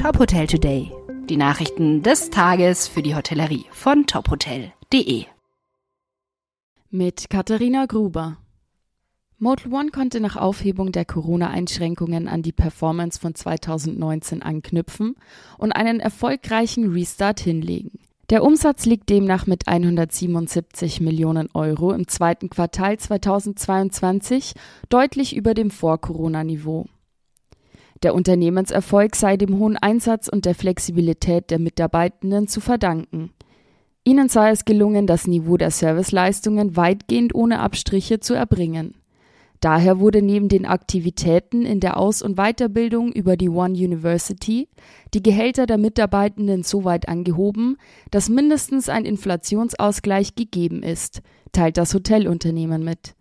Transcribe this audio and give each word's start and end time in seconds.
Top 0.00 0.18
Hotel 0.18 0.46
Today. 0.46 0.90
Die 1.28 1.36
Nachrichten 1.36 2.02
des 2.02 2.30
Tages 2.30 2.88
für 2.88 3.02
die 3.02 3.14
Hotellerie 3.14 3.66
von 3.70 4.06
tophotel.de. 4.06 5.26
Mit 6.88 7.28
Katharina 7.28 7.84
Gruber. 7.84 8.38
Motel 9.36 9.70
One 9.70 9.90
konnte 9.90 10.20
nach 10.20 10.36
Aufhebung 10.36 10.90
der 10.90 11.04
Corona-Einschränkungen 11.04 12.28
an 12.28 12.40
die 12.40 12.52
Performance 12.52 13.20
von 13.20 13.34
2019 13.34 14.40
anknüpfen 14.40 15.16
und 15.58 15.72
einen 15.72 16.00
erfolgreichen 16.00 16.92
Restart 16.94 17.40
hinlegen. 17.40 17.98
Der 18.30 18.42
Umsatz 18.42 18.86
liegt 18.86 19.10
demnach 19.10 19.46
mit 19.46 19.68
177 19.68 21.02
Millionen 21.02 21.50
Euro 21.52 21.92
im 21.92 22.08
zweiten 22.08 22.48
Quartal 22.48 22.98
2022 22.98 24.54
deutlich 24.88 25.36
über 25.36 25.52
dem 25.52 25.70
Vor-Corona-Niveau. 25.70 26.86
Der 28.02 28.14
Unternehmenserfolg 28.14 29.14
sei 29.14 29.36
dem 29.36 29.58
hohen 29.58 29.76
Einsatz 29.76 30.28
und 30.28 30.46
der 30.46 30.54
Flexibilität 30.54 31.50
der 31.50 31.58
Mitarbeitenden 31.58 32.48
zu 32.48 32.60
verdanken. 32.60 33.30
Ihnen 34.04 34.30
sei 34.30 34.50
es 34.50 34.64
gelungen, 34.64 35.06
das 35.06 35.26
Niveau 35.26 35.58
der 35.58 35.70
Serviceleistungen 35.70 36.76
weitgehend 36.76 37.34
ohne 37.34 37.60
Abstriche 37.60 38.20
zu 38.20 38.32
erbringen. 38.32 38.94
Daher 39.60 40.00
wurde 40.00 40.22
neben 40.22 40.48
den 40.48 40.64
Aktivitäten 40.64 41.66
in 41.66 41.80
der 41.80 41.98
Aus- 41.98 42.22
und 42.22 42.36
Weiterbildung 42.36 43.12
über 43.12 43.36
die 43.36 43.50
One 43.50 43.74
University 43.74 44.68
die 45.12 45.22
Gehälter 45.22 45.66
der 45.66 45.76
Mitarbeitenden 45.76 46.62
so 46.62 46.84
weit 46.84 47.08
angehoben, 47.08 47.76
dass 48.10 48.30
mindestens 48.30 48.88
ein 48.88 49.04
Inflationsausgleich 49.04 50.34
gegeben 50.34 50.82
ist, 50.82 51.20
teilt 51.52 51.76
das 51.76 51.92
Hotelunternehmen 51.92 52.82
mit. 52.82 53.14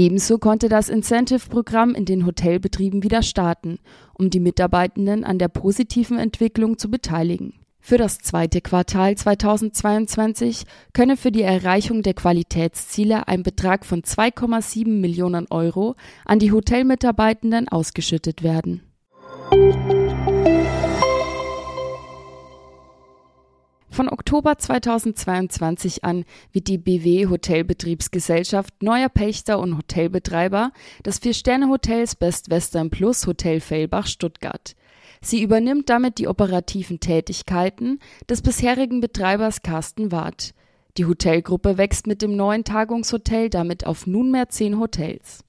Ebenso 0.00 0.38
konnte 0.38 0.70
das 0.70 0.88
Incentive-Programm 0.88 1.94
in 1.94 2.06
den 2.06 2.24
Hotelbetrieben 2.24 3.02
wieder 3.02 3.22
starten, 3.22 3.78
um 4.14 4.30
die 4.30 4.40
Mitarbeitenden 4.40 5.24
an 5.24 5.38
der 5.38 5.48
positiven 5.48 6.18
Entwicklung 6.18 6.78
zu 6.78 6.90
beteiligen. 6.90 7.52
Für 7.80 7.98
das 7.98 8.16
zweite 8.16 8.62
Quartal 8.62 9.14
2022 9.14 10.64
könne 10.94 11.18
für 11.18 11.30
die 11.30 11.42
Erreichung 11.42 12.02
der 12.02 12.14
Qualitätsziele 12.14 13.28
ein 13.28 13.42
Betrag 13.42 13.84
von 13.84 14.00
2,7 14.00 14.88
Millionen 14.88 15.46
Euro 15.50 15.96
an 16.24 16.38
die 16.38 16.50
Hotelmitarbeitenden 16.50 17.68
ausgeschüttet 17.68 18.42
werden. 18.42 18.80
Von 24.00 24.08
Oktober 24.08 24.56
2022 24.56 26.04
an 26.04 26.24
wird 26.52 26.68
die 26.68 26.78
BW 26.78 27.26
Hotelbetriebsgesellschaft 27.26 28.82
neuer 28.82 29.10
Pächter 29.10 29.58
und 29.58 29.76
Hotelbetreiber 29.76 30.72
des 31.04 31.18
Vier-Sterne-Hotels 31.18 32.16
Best 32.16 32.48
Western 32.48 32.88
Plus 32.88 33.26
Hotel 33.26 33.60
Fellbach 33.60 34.06
Stuttgart. 34.06 34.74
Sie 35.20 35.42
übernimmt 35.42 35.90
damit 35.90 36.16
die 36.16 36.28
operativen 36.28 36.98
Tätigkeiten 36.98 37.98
des 38.26 38.40
bisherigen 38.40 39.02
Betreibers 39.02 39.60
Carsten 39.60 40.10
Ward. 40.10 40.54
Die 40.96 41.04
Hotelgruppe 41.04 41.76
wächst 41.76 42.06
mit 42.06 42.22
dem 42.22 42.34
neuen 42.36 42.64
Tagungshotel 42.64 43.50
damit 43.50 43.84
auf 43.86 44.06
nunmehr 44.06 44.48
zehn 44.48 44.80
Hotels. 44.80 45.44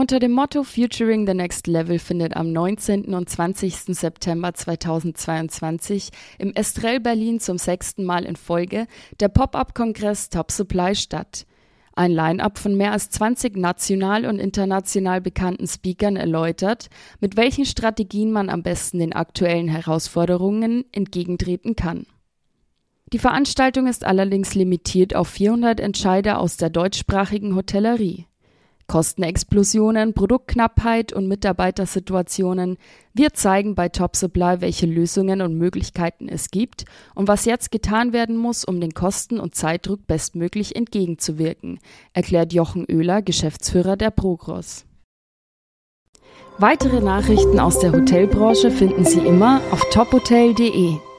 Unter 0.00 0.18
dem 0.18 0.32
Motto 0.32 0.62
Futuring 0.62 1.26
the 1.26 1.34
Next 1.34 1.66
Level 1.66 1.98
findet 1.98 2.34
am 2.34 2.52
19. 2.52 3.12
und 3.12 3.28
20. 3.28 3.94
September 3.94 4.54
2022 4.54 6.08
im 6.38 6.54
Estrell 6.54 7.00
Berlin 7.00 7.38
zum 7.38 7.58
sechsten 7.58 8.04
Mal 8.04 8.24
in 8.24 8.36
Folge 8.36 8.86
der 9.20 9.28
Pop-up-Kongress 9.28 10.30
Top 10.30 10.52
Supply 10.52 10.94
statt. 10.94 11.44
Ein 11.92 12.12
Line-up 12.12 12.58
von 12.58 12.76
mehr 12.76 12.92
als 12.92 13.10
20 13.10 13.58
national 13.58 14.24
und 14.24 14.38
international 14.38 15.20
bekannten 15.20 15.66
Speakern 15.66 16.16
erläutert, 16.16 16.88
mit 17.20 17.36
welchen 17.36 17.66
Strategien 17.66 18.32
man 18.32 18.48
am 18.48 18.62
besten 18.62 19.00
den 19.00 19.12
aktuellen 19.12 19.68
Herausforderungen 19.68 20.86
entgegentreten 20.92 21.76
kann. 21.76 22.06
Die 23.12 23.18
Veranstaltung 23.18 23.86
ist 23.86 24.06
allerdings 24.06 24.54
limitiert 24.54 25.14
auf 25.14 25.28
400 25.28 25.78
Entscheider 25.78 26.40
aus 26.40 26.56
der 26.56 26.70
deutschsprachigen 26.70 27.54
Hotellerie. 27.54 28.29
Kostenexplosionen, 28.90 30.14
Produktknappheit 30.14 31.12
und 31.12 31.28
Mitarbeitersituationen. 31.28 32.76
Wir 33.14 33.32
zeigen 33.32 33.76
bei 33.76 33.88
Top 33.88 34.16
Supply, 34.16 34.60
welche 34.60 34.86
Lösungen 34.86 35.42
und 35.42 35.54
Möglichkeiten 35.54 36.28
es 36.28 36.50
gibt 36.50 36.86
und 37.14 37.28
was 37.28 37.44
jetzt 37.44 37.70
getan 37.70 38.12
werden 38.12 38.36
muss, 38.36 38.64
um 38.64 38.80
den 38.80 38.92
Kosten- 38.92 39.38
und 39.38 39.54
Zeitdruck 39.54 40.08
bestmöglich 40.08 40.74
entgegenzuwirken, 40.74 41.78
erklärt 42.14 42.52
Jochen 42.52 42.84
Oehler, 42.90 43.22
Geschäftsführer 43.22 43.96
der 43.96 44.10
Progros. 44.10 44.86
Weitere 46.58 47.00
Nachrichten 47.00 47.60
aus 47.60 47.78
der 47.78 47.92
Hotelbranche 47.92 48.72
finden 48.72 49.04
Sie 49.04 49.20
immer 49.20 49.60
auf 49.70 49.88
tophotel.de. 49.90 51.09